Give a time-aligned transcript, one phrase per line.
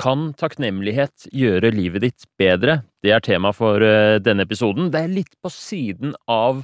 [0.00, 2.78] Kan takknemlighet gjøre livet ditt bedre?
[3.04, 4.88] Det er tema for eh, denne episoden.
[4.92, 6.62] Det er litt på siden av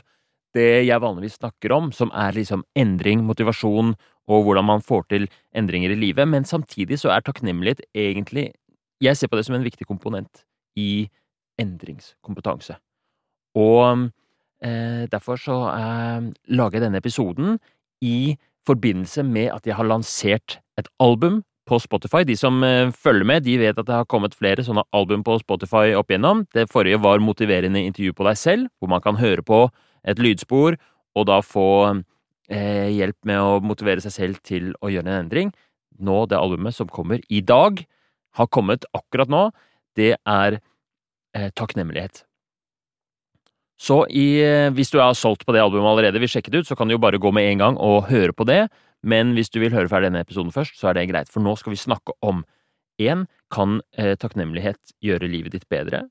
[0.57, 3.93] det jeg vanligvis snakker om, som er liksom endring, motivasjon
[4.27, 5.27] og hvordan man får til
[5.57, 8.53] endringer i livet, men samtidig så er takknemlighet egentlig
[9.04, 10.46] Jeg ser på det som en viktig komponent
[10.80, 11.11] i
[11.61, 12.79] endringskompetanse.
[13.53, 14.09] Og
[14.64, 17.59] eh, derfor så eh, lager jeg denne episoden
[18.00, 22.22] i forbindelse med at jeg har lansert et album på Spotify.
[22.26, 25.38] De som eh, følger med, de vet at det har kommet flere sånne album på
[25.43, 26.44] Spotify opp igjennom.
[26.54, 29.66] Det forrige var Motiverende intervju på deg selv, hvor man kan høre på
[30.06, 30.79] et lydspor
[31.16, 31.68] og da få
[32.52, 35.52] eh, hjelp med å motivere seg selv til å gjøre en endring.
[35.97, 37.83] Nå, det albumet som kommer i dag,
[38.36, 39.47] har kommet akkurat nå,
[39.97, 42.27] det er eh, Takknemlighet.
[43.80, 46.69] Så i, eh, hvis du har solgt på det albumet allerede, vil sjekke det ut,
[46.69, 48.67] så kan du jo bare gå med en gang og høre på det.
[49.07, 51.55] Men hvis du vil høre ferdig denne episoden først, så er det greit, for nå
[51.61, 52.43] skal vi snakke om
[53.03, 56.07] én kan eh, takknemlighet gjøre livet ditt bedre?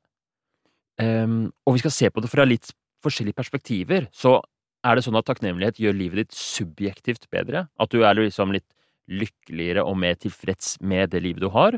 [1.02, 2.72] Um, og vi skal se på det fra litt
[3.04, 4.08] forskjellige perspektiver.
[4.16, 4.38] Så
[4.86, 7.66] er det sånn at takknemlighet gjør livet ditt subjektivt bedre?
[7.82, 8.68] At du er liksom litt
[9.12, 11.78] lykkeligere og mer tilfreds med det livet du har?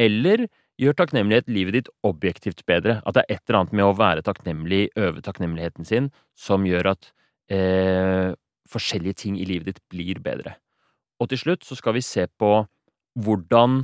[0.00, 0.46] Eller
[0.80, 2.98] gjør takknemlighet livet ditt objektivt bedre?
[3.06, 6.92] At det er et eller annet med å være takknemlig, øve takknemligheten sin, som gjør
[6.94, 7.10] at
[7.52, 8.36] eh,
[8.70, 10.56] forskjellige ting i livet ditt blir bedre.
[11.20, 12.52] Og til slutt så skal vi se på
[13.20, 13.82] hvordan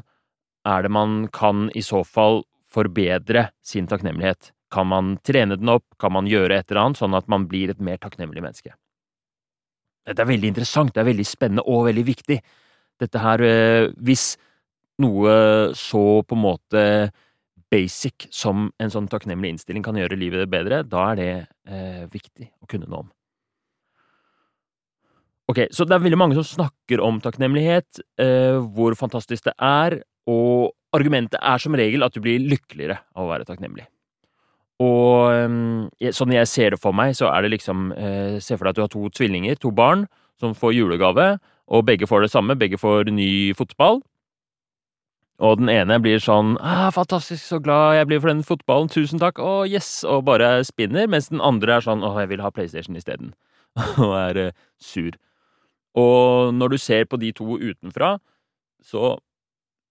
[0.67, 4.53] er det man kan i så fall forbedre sin takknemlighet.
[4.73, 7.71] Kan man trene den opp, kan man gjøre et eller annet, sånn at man blir
[7.71, 8.75] et mer takknemlig menneske?
[10.07, 12.41] Dette er veldig interessant, det er veldig spennende og veldig viktig.
[13.03, 14.37] Dette her, eh, hvis
[15.03, 16.83] noe så på en måte
[17.71, 21.33] basic som en sånn takknemlig innstilling kan gjøre livet bedre, da er det
[21.67, 23.16] eh, viktig å kunne noe om.
[25.47, 30.01] Ok, så det er veldig mange som snakker om takknemlighet, eh, hvor fantastisk det er,
[30.27, 33.87] og argumentet er som regel at du blir lykkeligere av å være takknemlig.
[34.83, 35.31] Og
[36.03, 38.75] eh, sånn jeg ser det for meg, så er det liksom eh, Se for deg
[38.75, 40.05] at du har to tvillinger, to barn,
[40.43, 41.37] som får julegave,
[41.73, 44.03] og begge får det samme, begge får ny fotball.
[45.47, 49.21] Og den ene blir sånn ah, 'Fantastisk, så glad jeg blir for den fotballen, tusen
[49.21, 52.45] takk', å oh, yes, og bare spinner, mens den andre er sånn 'Å, jeg vil
[52.45, 53.35] ha PlayStation isteden',
[54.03, 55.13] og er uh, sur.
[55.97, 58.17] Og når du ser på de to utenfra,
[58.85, 59.17] så,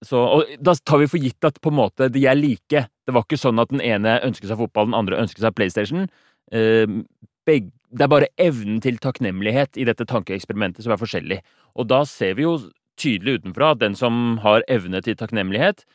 [0.06, 2.86] så Og da tar vi for gitt at på en måte de er like.
[3.06, 6.08] Det var ikke sånn at den ene ønsket seg fotball, den andre ønsket seg PlayStation.
[6.54, 7.02] Uh,
[7.46, 11.40] begge, det er bare evnen til takknemlighet i dette tankeeksperimentet som er forskjellig.
[11.80, 12.58] Og da ser vi jo
[13.00, 15.86] tydelig utenfra at den som har evne til takknemlighet,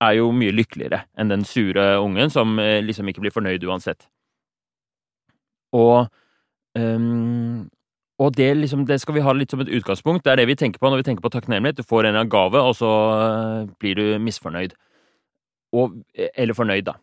[0.00, 4.06] er jo mye lykkeligere enn den sure ungen som eh, liksom ikke blir fornøyd uansett.
[5.76, 6.08] Og
[6.78, 7.68] um,
[8.20, 10.26] og det, liksom, det, skal vi ha litt som et utgangspunkt.
[10.26, 11.78] Det er det vi tenker på når vi tenker på takknemlighet.
[11.80, 14.74] Du får en eller annen gave, og så eh, blir du misfornøyd.
[15.72, 15.94] Og,
[16.34, 16.98] eller fornøyd, da.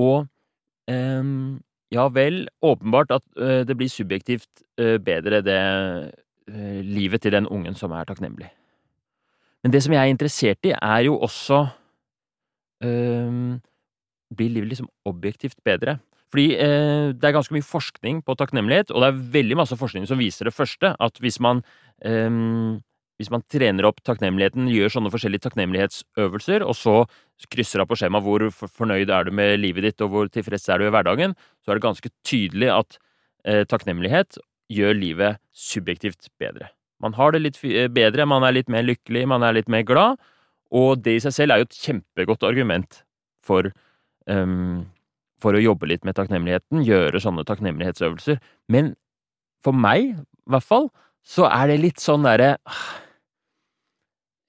[0.00, 0.24] Og
[0.88, 1.58] um,
[1.92, 4.48] ja vel, åpenbart at uh, det blir subjektivt
[4.80, 5.58] uh, bedre, det
[6.48, 8.48] uh, livet til den ungen som er takknemlig.
[9.64, 11.66] Men det som jeg er interessert i, er jo også
[14.36, 15.94] Blir livet liksom objektivt bedre?
[16.32, 20.08] Fordi eh, det er ganske mye forskning på takknemlighet, og det er veldig masse forskning
[20.10, 21.62] som viser det første, at hvis man,
[22.02, 22.30] eh,
[23.20, 26.96] hvis man trener opp takknemligheten, gjør sånne forskjellige takknemlighetsøvelser, og så
[27.52, 30.82] krysser av på skjema hvor fornøyd er du med livet ditt, og hvor tilfreds er
[30.82, 32.98] du i hverdagen, så er det ganske tydelig at
[33.46, 34.40] eh, takknemlighet
[34.72, 36.72] gjør livet subjektivt bedre.
[37.02, 39.86] Man har det litt eh, bedre, man er litt mer lykkelig, man er litt mer
[39.86, 40.18] glad,
[40.74, 43.02] og det i seg selv er jo et kjempegodt argument
[43.46, 43.68] for
[44.26, 44.82] um,
[45.42, 48.40] for å jobbe litt med takknemligheten, gjøre sånne takknemlighetsøvelser.
[48.72, 48.94] Men
[49.64, 50.90] for meg, i hvert fall,
[51.26, 52.54] så er det litt sånn derre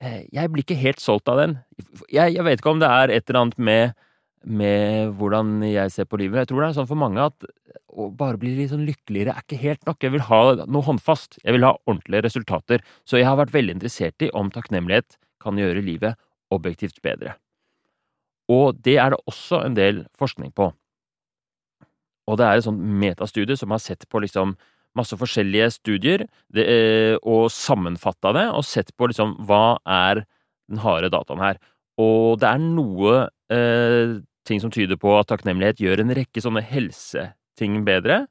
[0.03, 1.55] eh, Jeg blir ikke helt solgt av den.
[2.11, 3.95] Jeg, jeg, vet ikke om det er et eller annet med,
[4.45, 6.43] med hvordan jeg ser på livet.
[6.43, 7.49] Jeg tror det er sånn for mange at
[7.97, 9.99] å bare bli litt sånn lykkeligere er ikke helt nok.
[10.05, 11.39] Jeg vil ha noe håndfast.
[11.41, 12.85] Jeg vil ha ordentlige resultater.
[13.09, 16.19] Så jeg har vært veldig interessert i om takknemlighet kan gjøre livet
[16.53, 17.35] objektivt bedre.
[18.51, 20.71] Og det er det også en del forskning på.
[22.27, 24.55] Og det er et sånt metastudie som har sett på liksom
[24.97, 30.25] masse forskjellige studier det, eh, og sammenfatta det, og sett på liksom hva er
[30.67, 31.59] den harde dataen her.
[32.01, 34.17] Og det er noe eh,
[34.47, 38.25] ting som tyder på at takknemlighet gjør en rekke sånne helseting bedre,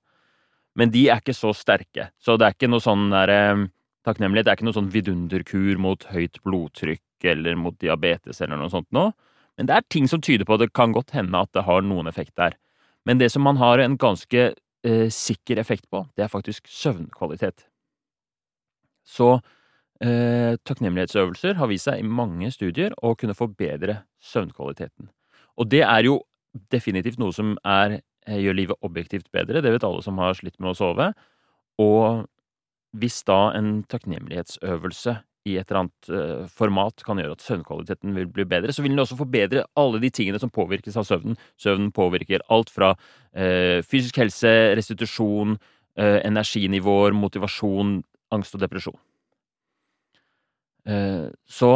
[0.77, 2.11] men de er ikke så sterke.
[2.21, 3.67] Så det er ikke noe sånn der, eh,
[4.07, 8.87] Takknemlighet er ikke noe sånn vidunderkur mot høyt blodtrykk eller mot diabetes eller noe sånt
[8.95, 9.11] noe.
[9.57, 11.85] Men det er ting som tyder på at det kan godt hende at det har
[11.85, 12.57] noen effekt der.
[13.07, 17.65] Men det som man har en ganske eh, sikker effekt på, det er faktisk søvnkvalitet.
[19.07, 19.37] Så
[20.03, 25.09] eh, takknemlighetsøvelser har vist seg i mange studier å kunne forbedre søvnkvaliteten.
[25.57, 26.19] Og det er jo
[26.73, 29.63] definitivt noe som er, eh, gjør livet objektivt bedre.
[29.63, 31.13] Det vet alle som har slitt med å sove.
[31.79, 32.27] Og
[32.97, 38.29] hvis da en takknemlighetsøvelse i et eller annet uh, format kan gjøre at søvnkvaliteten vil
[38.33, 41.39] bli bedre, så vil den også forbedre alle de tingene som påvirkes av søvnen.
[41.61, 42.93] Søvnen påvirker alt fra
[43.33, 45.57] eh, fysisk helse, restitusjon,
[46.01, 48.01] eh, energinivåer, motivasjon,
[48.35, 48.99] angst og depresjon.
[51.51, 51.69] så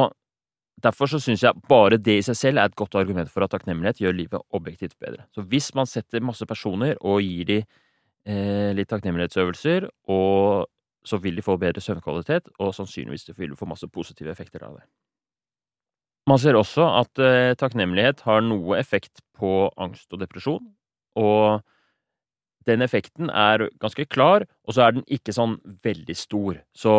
[0.79, 3.51] derfor så syns jeg bare det i seg selv er et godt argument for at
[3.51, 5.25] takknemlighet gjør livet objektivt bedre.
[5.35, 7.59] Så hvis man setter masse personer og gir de
[8.79, 10.71] litt takknemlighetsøvelser og
[11.07, 14.79] så vil de få bedre søvnkvalitet, og sannsynligvis vil de få masse positive effekter av
[14.79, 14.87] det.
[16.29, 20.69] Man ser også at eh, takknemlighet har noe effekt på angst og depresjon,
[21.19, 21.65] og
[22.69, 26.61] den effekten er ganske klar, og så er den ikke sånn veldig stor.
[26.77, 26.93] Så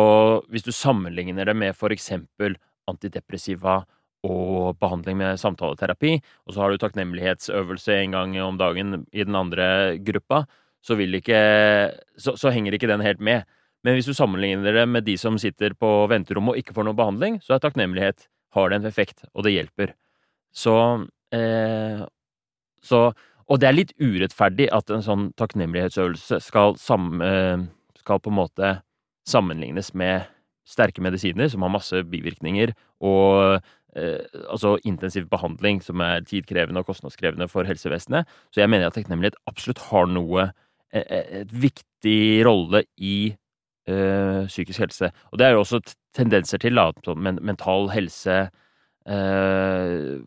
[0.50, 2.58] hvis du sammenligner det med for eksempel
[2.90, 3.84] antidepressiva
[4.26, 6.16] og behandling med samtaleterapi,
[6.46, 10.44] og så har du takknemlighetsøvelse en gang om dagen i den andre gruppa,
[10.82, 11.40] så, ikke,
[12.18, 13.46] så, så henger ikke den helt med.
[13.82, 16.98] Men hvis du sammenligner det med de som sitter på venterommet og ikke får noe
[16.98, 19.94] behandling, så er takknemlighet har det en effekt, og det hjelper.
[20.52, 20.76] Så,
[21.32, 22.06] eh,
[22.82, 23.12] så
[23.48, 27.68] Og det er litt urettferdig at en sånn takknemlighetsøvelse skal, samme,
[27.98, 28.68] skal på en måte
[29.28, 30.24] sammenlignes med
[30.64, 33.60] sterke medisiner som har masse bivirkninger, og
[33.96, 38.30] eh, altså intensiv behandling som er tidkrevende og kostnadskrevende for helsevesenet.
[38.54, 40.48] Så jeg mener at takknemlighet absolutt har noe
[40.92, 43.34] et, e, et viktig rolle i
[43.88, 45.10] øh, psykisk helse.
[45.30, 45.80] Og det er jo også
[46.14, 48.48] tendenser til da, men, mental helse
[49.08, 50.20] øh,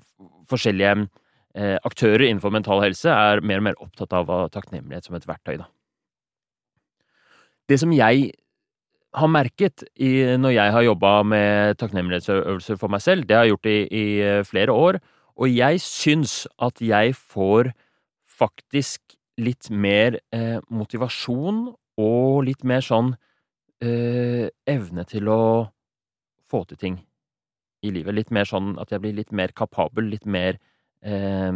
[0.49, 1.07] Forskjellige
[1.57, 5.57] øh, aktører innenfor mental helse er mer og mer opptatt av takknemlighet som et verktøy.
[5.57, 5.65] Da.
[7.69, 8.31] Det som jeg
[9.15, 13.55] har merket i, når jeg har jobba med takknemlighetsøvelser for meg selv, det har jeg
[13.55, 14.99] gjort i, i flere år,
[15.35, 17.71] og jeg syns at jeg får
[18.27, 21.67] faktisk litt mer eh, motivasjon
[21.99, 23.15] og litt mer sånn
[23.83, 25.41] eh, evne til å
[26.51, 26.95] få til ting
[27.85, 28.15] i livet.
[28.15, 30.59] Litt mer sånn at jeg blir litt mer kapabel, litt mer
[31.05, 31.51] eh,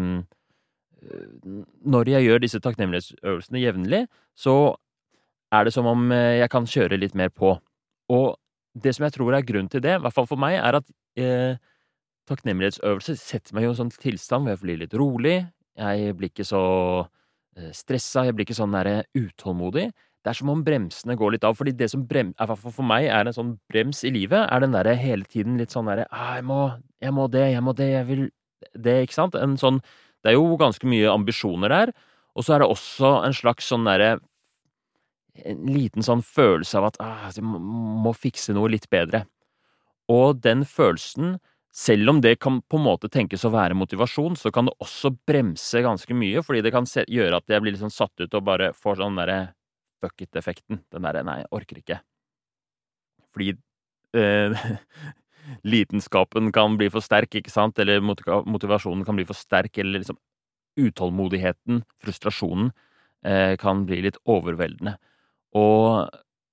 [0.99, 4.03] Når jeg gjør disse takknemlighetsøvelsene jevnlig,
[4.35, 4.75] så
[5.55, 7.55] er det som om eh, jeg kan kjøre litt mer på.
[8.11, 8.35] Og
[8.75, 10.91] det som jeg tror er grunnen til det, i hvert fall for meg, er at
[11.19, 11.55] eh,
[12.29, 15.37] takknemlighetsøvelser setter meg i en sånn tilstand hvor jeg blir litt rolig.
[15.79, 16.61] Jeg blir ikke så
[17.55, 19.89] eh, stressa, jeg blir ikke sånn der utålmodig
[20.19, 21.55] det er som om bremsene går litt av.
[21.55, 24.95] fordi det som brem, for meg er en sånn brems i livet, er den derre
[24.99, 26.59] hele tiden litt sånn derre ah, jeg, må,
[26.99, 28.23] jeg må det, jeg må det, jeg vil
[28.75, 29.35] det, ikke sant?
[29.39, 29.79] En sånn
[30.19, 31.93] Det er jo ganske mye ambisjoner der,
[32.35, 34.17] og så er det også en slags sånn derre
[35.47, 37.61] En liten sånn følelse av at ah, jeg må,
[38.03, 39.23] må fikse noe litt bedre.
[40.11, 41.37] Og den følelsen
[41.71, 45.13] selv om det kan på en måte tenkes å være motivasjon, så kan det også
[45.29, 48.43] bremse ganske mye, fordi det kan gjøre at jeg blir litt sånn satt ut og
[48.43, 49.39] bare får sånn derre
[50.01, 50.83] fuck it-effekten.
[50.93, 51.99] Den derre nei, jeg orker ikke.
[53.35, 53.53] Fordi
[54.17, 54.65] eh,
[55.73, 60.19] lidenskapen kan bli for sterk, ikke sant, eller motivasjonen kan bli for sterk, eller liksom
[60.79, 62.71] utålmodigheten, frustrasjonen,
[63.25, 64.95] eh, kan bli litt overveldende.
[65.57, 66.09] Og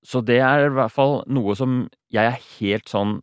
[0.07, 3.19] så det er i hvert fall noe som jeg er helt sånn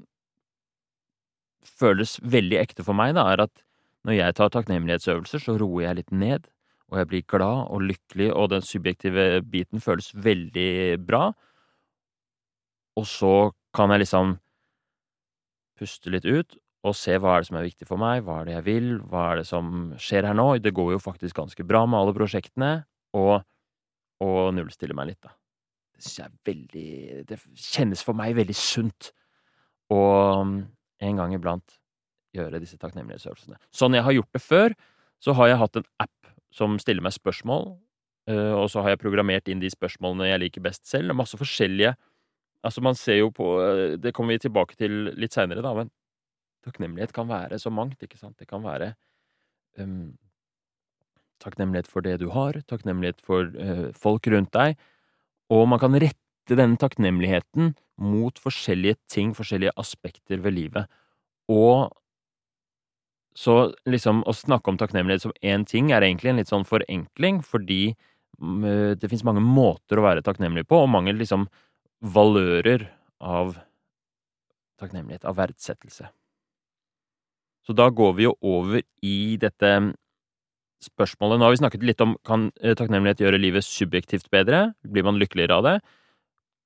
[1.63, 3.61] Føles veldig ekte for meg, da, er at
[4.03, 6.49] når jeg tar takknemlighetsøvelser, så roer jeg litt ned
[6.91, 11.29] og jeg blir glad og lykkelig, og den subjektive biten føles veldig bra.
[12.99, 14.35] Og så kan jeg liksom
[15.79, 18.49] puste litt ut og se hva er det som er viktig for meg, hva er
[18.49, 20.49] det jeg vil, hva er det som skjer her nå.
[20.59, 22.73] Det går jo faktisk ganske bra med alle prosjektene,
[23.15, 23.45] og,
[24.23, 25.31] og nullstille meg litt, da.
[25.93, 27.37] Det synes jeg er veldig Det
[27.69, 29.13] kjennes for meg veldig sunt.
[29.93, 30.55] Og um,
[30.99, 31.77] en gang iblant
[32.35, 33.59] gjøre disse takknemlighetsøvelsene.
[33.71, 34.75] Sånn jeg har gjort det før,
[35.23, 37.71] så har jeg hatt en app som stiller meg spørsmål,
[38.29, 41.11] eh, og så har jeg programmert inn de spørsmålene jeg liker best selv.
[41.11, 41.95] Er masse forskjellige
[42.63, 45.91] Altså, man ser jo på eh, Det kommer vi tilbake til litt seinere, da, men
[46.63, 48.37] takknemlighet kan være så mangt, ikke sant?
[48.39, 48.93] Det kan være
[49.75, 50.13] um,
[51.43, 54.77] takknemlighet for det du har, takknemlighet for uh, folk rundt deg,
[55.51, 60.87] og man kan rette denne takknemligheten mot forskjellige ting, forskjellige aspekter ved livet.
[61.51, 61.91] Og
[63.37, 67.41] så liksom å snakke om takknemlighet som én ting er egentlig en litt sånn forenkling,
[67.45, 67.95] fordi
[68.37, 71.47] mm, det fins mange måter å være takknemlig på, og mange liksom
[72.03, 72.85] valører
[73.23, 73.55] av
[74.81, 76.11] takknemlighet, av verdsettelse.
[77.63, 79.73] Så da går vi jo over i dette
[80.83, 81.39] spørsmålet.
[81.39, 84.73] Nå har vi snakket litt om kan eh, takknemlighet gjøre livet subjektivt bedre?
[84.83, 85.77] Blir man lykkeligere av det?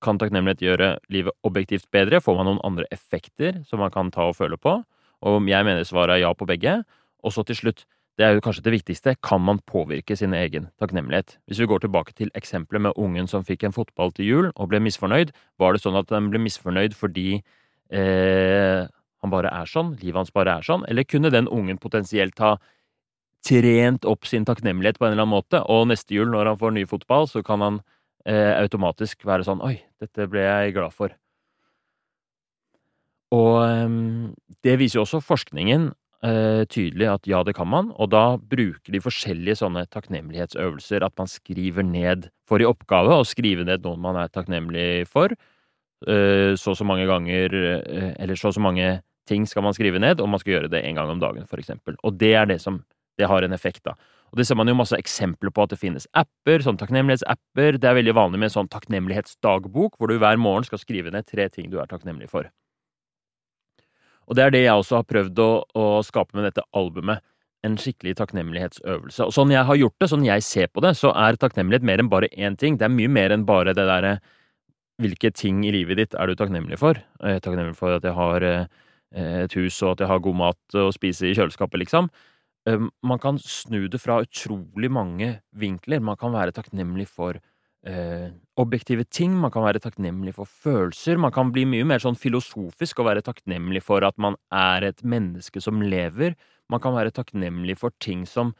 [0.04, 2.22] kan takknemlighet gjøre livet objektivt bedre?
[2.22, 4.80] Får man noen andre effekter som man kan ta og føle på?
[5.26, 6.82] Og jeg mener svaret er ja på begge.
[7.24, 7.86] Og så til slutt,
[8.18, 11.38] det er jo kanskje det viktigste, kan man påvirke sin egen takknemlighet?
[11.46, 14.72] Hvis vi går tilbake til eksempelet med ungen som fikk en fotball til jul og
[14.72, 17.44] ble misfornøyd, var det sånn at den ble misfornøyd fordi
[17.94, 18.88] eh,
[19.22, 22.56] han bare er sånn, livet hans bare er sånn, eller kunne den ungen potensielt ha
[23.46, 26.74] trent opp sin takknemlighet på en eller annen måte, og neste jul, når han får
[26.74, 27.80] ny fotball, så kan han
[28.26, 31.14] eh, automatisk være sånn Oi, dette ble jeg glad for.
[33.36, 33.96] Og eh,
[34.64, 35.90] det viser jo også forskningen
[36.24, 41.16] eh, tydelig at ja, det kan man, og da bruker de forskjellige sånne takknemlighetsøvelser, at
[41.20, 45.34] man skriver ned for i oppgave å skrive ned noen man er takknemlig for,
[46.08, 49.76] eh, så og så mange ganger, eh, eller så og så mange ting skal man
[49.76, 51.98] skrive ned, og man skal gjøre det en gang om dagen, for eksempel.
[52.04, 52.84] Og det er det som
[53.20, 53.96] det har en effekt, da.
[54.32, 57.80] Og det ser man jo masse eksempler på at det finnes apper, sånn takknemlighetsapper.
[57.80, 61.28] Det er veldig vanlig med en sånn takknemlighetsdagbok, hvor du hver morgen skal skrive ned
[61.28, 62.50] tre ting du er takknemlig for.
[64.28, 67.24] Og det er det jeg også har prøvd å, å skape med dette albumet.
[67.66, 69.28] En skikkelig takknemlighetsøvelse.
[69.28, 72.04] Og sånn jeg har gjort det, sånn jeg ser på det, så er takknemlighet mer
[72.04, 72.78] enn bare én ting.
[72.80, 74.18] Det er mye mer enn bare det derre
[74.98, 76.98] Hvilke ting i livet ditt er du takknemlig for?
[77.22, 78.64] Jeg er takknemlig for at jeg har eh,
[79.44, 82.08] et hus, og at jeg har god mat å spise i kjøleskapet, liksom.
[83.06, 86.02] Man kan snu det fra utrolig mange vinkler.
[86.02, 91.20] Man kan være takknemlig for eh, objektive ting, man kan være takknemlig for følelser.
[91.22, 95.04] Man kan bli mye mer sånn filosofisk og være takknemlig for at man er et
[95.06, 96.36] menneske som lever.
[96.72, 98.56] Man kan være takknemlig for ting som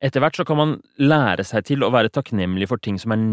[0.00, 3.24] Etter hvert så kan man lære seg til å være takknemlig for ting som er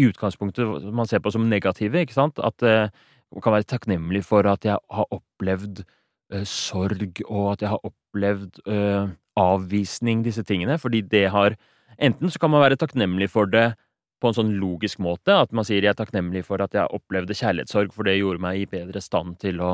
[0.00, 2.40] i utgangspunktet man ser på som negative, ikke sant?
[2.40, 2.88] At eh,
[3.32, 7.84] man kan være takknemlig for at jeg har opplevd uh, sorg, og at jeg har
[7.84, 11.58] opplevd uh, avvisning, disse tingene, fordi det har
[12.02, 13.74] Enten så kan man være takknemlig for det
[14.22, 17.36] på en sånn logisk måte, at man sier jeg er takknemlig for at jeg opplevde
[17.36, 19.72] kjærlighetssorg, for det gjorde meg i bedre stand til å,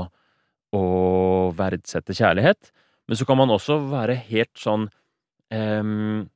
[0.73, 0.83] å
[1.59, 2.73] verdsette kjærlighet.
[3.09, 4.89] Men så kan man også være helt sånn
[5.53, 6.27] um,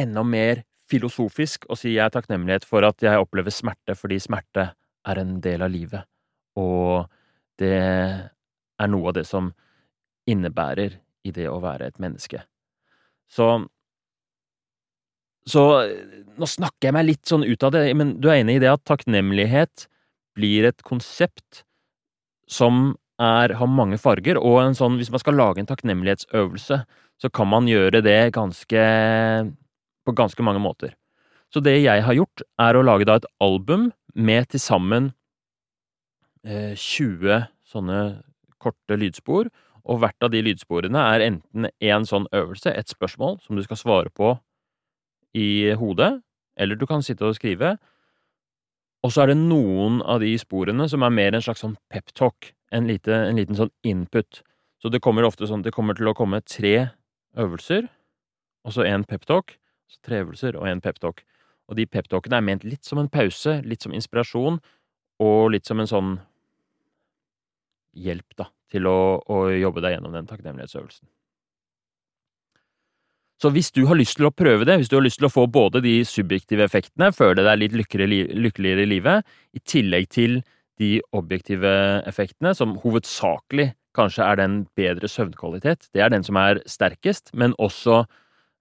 [0.00, 0.60] Enda mer
[0.90, 4.68] filosofisk og si jeg er takknemlighet for at jeg opplever smerte, fordi smerte
[5.10, 6.06] er en del av livet,
[6.60, 7.08] og
[7.58, 9.50] det er noe av det som
[10.30, 10.94] innebærer
[11.26, 12.44] i det å være et menneske.
[13.30, 13.48] Så
[15.48, 15.62] Så
[16.40, 18.70] nå snakker jeg meg litt sånn ut av det, men du er enig i det
[18.72, 19.86] at takknemlighet
[20.38, 21.64] blir et konsept
[22.50, 26.80] som er, har mange farger, og en sånn, hvis man skal lage en takknemlighetsøvelse,
[27.20, 28.84] så kan man gjøre det ganske
[30.06, 30.94] på ganske mange måter.
[31.52, 35.10] Så det jeg har gjort, er å lage da et album med til sammen
[36.46, 37.98] eh, 20 sånne
[38.62, 39.50] korte lydspor,
[39.90, 43.80] og hvert av de lydsporene er enten en sånn øvelse, et spørsmål, som du skal
[43.80, 44.34] svare på
[45.36, 46.12] i hodet,
[46.56, 47.76] eller du kan sitte og skrive,
[49.00, 52.52] og så er det noen av de sporene som er mer en slags sånn peptalk,
[52.70, 54.42] en, en liten sånn input.
[54.80, 56.90] Så det kommer ofte sånn, det kommer til å komme tre
[57.38, 57.88] øvelser,
[58.64, 59.56] og så en peptalk,
[59.88, 61.24] så tre øvelser og en peptalk.
[61.70, 64.60] Og de peptalkene er ment litt som en pause, litt som inspirasjon,
[65.20, 66.12] og litt som en sånn
[67.96, 71.08] hjelp da, til å, å jobbe deg gjennom den takknemlighetsøvelsen.
[73.40, 75.32] Så hvis du har lyst til å prøve det, hvis du har lyst til å
[75.32, 80.42] få både de subjektive effektene, føle deg litt lykkeligere i livet, i tillegg til
[80.80, 81.70] de objektive
[82.08, 87.56] effektene, som hovedsakelig kanskje er den bedre søvnkvalitet, det er den som er sterkest, men
[87.56, 88.02] også,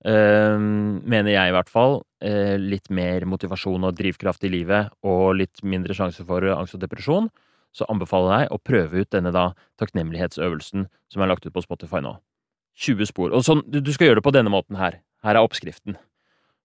[0.08, 5.36] øh, mener jeg i hvert fall, øh, litt mer motivasjon og drivkraft i livet, og
[5.44, 7.30] litt mindre sjanse for angst og depresjon,
[7.76, 12.00] så anbefaler jeg å prøve ut denne da takknemlighetsøvelsen som er lagt ut på Spotify
[12.02, 12.16] nå.
[12.80, 13.34] 20 spor.
[13.36, 15.02] Og sånn, du, skal gjøre det på denne måten her.
[15.26, 15.98] Her er oppskriften.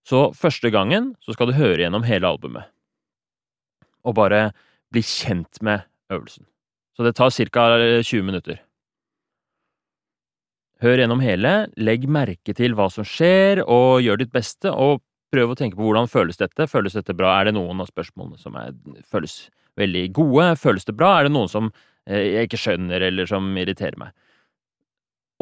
[0.06, 2.68] Så første gangen så skal du høre gjennom hele albumet.
[4.04, 4.50] Og bare
[4.92, 6.44] bli kjent med øvelsen.
[6.94, 7.64] Så det tar ca.
[8.04, 8.60] 20 minutter.
[10.84, 15.00] Hør gjennom hele, legg merke til hva som skjer, og gjør ditt beste, og
[15.34, 16.68] prøv å tenke på hvordan føles dette.
[16.70, 17.32] Føles dette bra?
[17.38, 18.74] Er det noen av spørsmålene som er,
[19.10, 19.48] føles
[19.80, 20.50] veldig gode?
[20.60, 21.16] Føles det bra?
[21.16, 21.72] Er det noen som
[22.06, 24.12] eh, jeg ikke skjønner, eller som irriterer meg?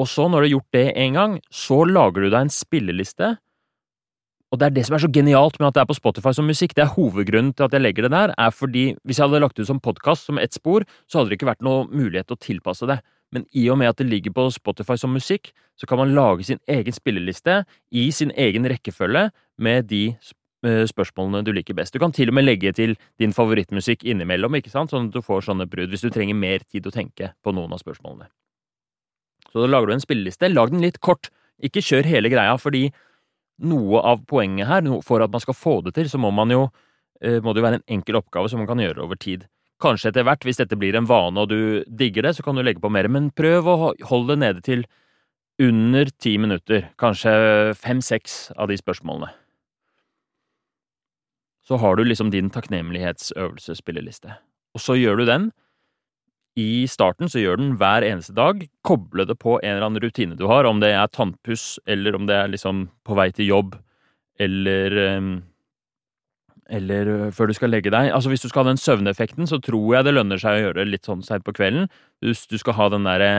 [0.00, 3.34] Og så, når du har gjort det en gang, så lager du deg en spilleliste.
[4.52, 6.48] Og det er det som er så genialt med at det er på Spotify som
[6.48, 6.74] musikk.
[6.76, 9.56] Det er hovedgrunnen til at jeg legger det der, er fordi hvis jeg hadde lagt
[9.56, 12.36] det ut som podkast som ett spor, så hadde det ikke vært noe mulighet til
[12.36, 12.98] å tilpasse det.
[13.32, 16.44] Men i og med at det ligger på Spotify som musikk, så kan man lage
[16.44, 20.10] sin egen spilleliste i sin egen rekkefølge med de
[20.62, 21.90] Eh, spørsmålene du liker best.
[21.94, 24.92] Du kan til og med legge til din favorittmusikk innimellom, ikke sant?
[24.94, 27.74] sånn at du får sånne brudd hvis du trenger mer tid å tenke på noen
[27.74, 28.30] av spørsmålene.
[29.52, 30.48] Så da lager du en spilleliste.
[30.52, 31.28] Lag den litt kort.
[31.62, 32.86] Ikke kjør hele greia, fordi
[33.62, 36.64] noe av poenget her, for at man skal få det til, så må jo
[37.20, 39.46] eh, må det jo være en enkel oppgave som man kan gjøre over tid.
[39.82, 42.62] Kanskje etter hvert, hvis dette blir en vane og du digger det, så kan du
[42.62, 43.76] legge på mer, men prøv å
[44.08, 44.84] holde det nede til
[45.62, 46.88] under ti minutter.
[46.98, 47.32] Kanskje
[47.78, 49.30] fem-seks av de spørsmålene.
[51.62, 54.34] Så har du liksom din takknemlighetsøvelsesspilleliste.
[54.74, 55.50] Og så gjør du den.
[56.58, 58.66] I starten så gjør den hver eneste dag.
[58.84, 62.28] Koble det på en eller annen rutine du har, om det er tannpuss, eller om
[62.28, 63.78] det er liksom på vei til jobb,
[64.42, 65.32] eller ehm,
[66.72, 68.10] eller øh, før du skal legge deg.
[68.14, 70.80] Altså Hvis du skal ha den søvneffekten, så tror jeg det lønner seg å gjøre
[70.80, 71.88] det litt sånn seint på kvelden.
[72.24, 73.32] Hvis du skal ha den derre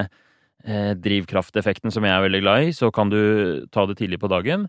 [0.66, 4.30] eh, drivkrafteffekten som jeg er veldig glad i, så kan du ta det tidlig på
[4.32, 4.68] dagen.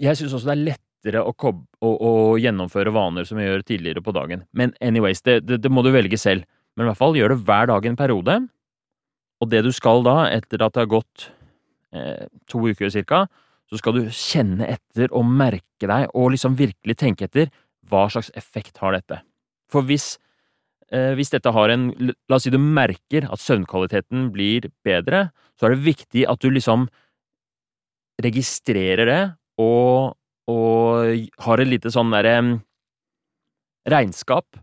[0.00, 4.02] Jeg syns også det er lettere å, å, å, gjennomføre vaner som vi gjør tidligere
[4.02, 4.46] på dagen.
[4.52, 6.48] Men anyways, det, det, det, må du velge selv.
[6.74, 8.36] Men i hvert fall gjør det hver dag en periode.
[9.42, 11.28] Og det du skal da, etter at det har gått
[11.94, 13.24] eh, to uker cirka,
[13.70, 17.50] så skal du kjenne etter og merke deg og liksom virkelig tenke etter
[17.90, 19.20] hva slags effekt har dette.
[19.72, 20.16] For hvis,
[20.92, 25.28] eh, hvis dette har en La oss si du merker at søvnkvaliteten blir bedre,
[25.58, 26.88] så er det viktig at du liksom
[28.22, 29.22] registrerer det
[29.60, 30.14] og,
[30.50, 32.36] og har et lite sånn derre
[33.90, 34.60] regnskap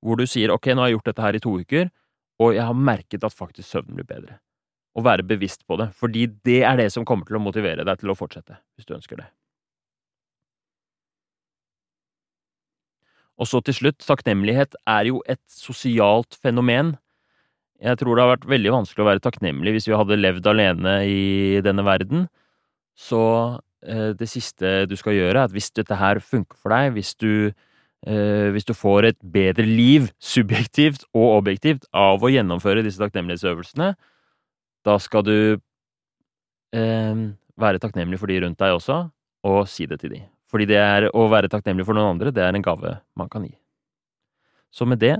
[0.00, 1.90] hvor du sier ok, nå har jeg gjort dette her i to uker,
[2.40, 4.38] og jeg har merket at faktisk søvnen blir bedre
[4.98, 8.00] og være bevisst på det, fordi det er det som kommer til å motivere deg
[8.00, 9.28] til å fortsette, hvis du ønsker det.
[13.40, 16.92] Og så til slutt, takknemlighet er jo et sosialt fenomen.
[17.80, 20.98] Jeg tror det har vært veldig vanskelig å være takknemlig hvis vi hadde levd alene
[21.08, 22.26] i denne verden.
[22.92, 23.22] Så
[23.80, 27.14] eh, det siste du skal gjøre, er at hvis dette her funker for deg, hvis
[27.16, 27.54] du,
[28.00, 33.90] hvis du får et bedre liv, subjektivt og objektivt, av å gjennomføre disse takknemlighetsøvelsene,
[34.88, 35.36] da skal du
[36.72, 37.24] eh,
[37.60, 39.02] være takknemlig for de rundt deg også,
[39.44, 40.22] og si det til de.
[40.50, 43.44] Fordi det er å være takknemlig for noen andre, det er en gave man kan
[43.46, 43.54] gi.
[44.72, 45.16] Så med det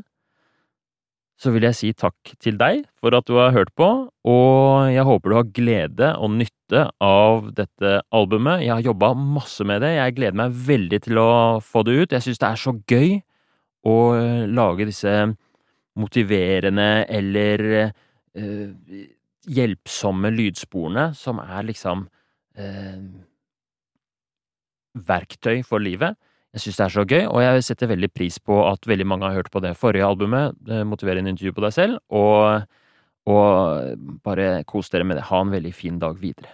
[1.41, 3.89] så vil jeg si takk til deg for at du har hørt på,
[4.29, 8.67] og jeg håper du har glede og nytte av dette albumet.
[8.67, 11.31] Jeg har jobba masse med det, jeg gleder meg veldig til å
[11.65, 12.13] få det ut.
[12.13, 13.15] Jeg syns det er så gøy
[13.89, 13.97] å
[14.53, 15.15] lage disse
[16.01, 19.09] motiverende eller eh,
[19.49, 22.05] hjelpsomme lydsporene som er liksom
[22.61, 23.01] eh,
[25.09, 26.21] verktøy for livet.
[26.51, 29.29] Jeg syns det er så gøy, og jeg setter veldig pris på at veldig mange
[29.29, 32.65] har hørt på det forrige albumet, eh, Motiverende intervju på deg selv, og,
[33.31, 35.29] og bare kos dere med det.
[35.31, 36.51] Ha en veldig fin dag videre.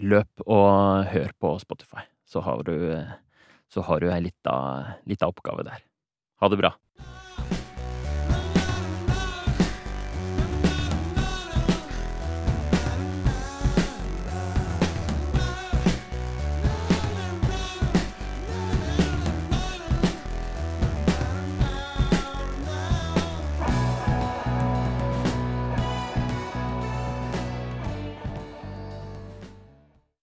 [0.00, 2.74] Løp og hør på Spotify, så har du,
[3.68, 5.84] så har du ei lita oppgave der.
[6.40, 6.72] Ha det bra.